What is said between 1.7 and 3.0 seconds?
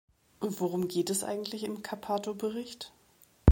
Cappato-Bericht?